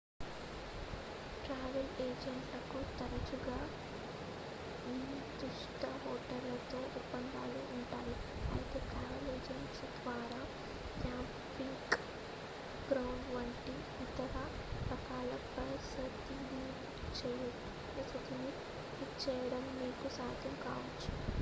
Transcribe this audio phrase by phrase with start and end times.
[1.43, 3.57] travel ఏజెంట్లకు తరచుగా
[5.01, 8.15] నిర్ధిష్ట హోటళ్లతో ఒప్పందాలు ఉంటాయి
[8.51, 10.39] అయితే ట్రావెల్ ఏజెంట్ ద్వారా
[10.95, 11.83] క్యాంపింగ్
[12.89, 13.75] గ్రౌండ్స్ వంటి
[14.05, 14.33] ఇతర
[14.91, 15.29] రకాల
[15.57, 16.37] వసతి
[16.51, 16.65] ని
[18.97, 21.11] బుక్ చేయడం మీకు సాధ్యం కావొచ్చు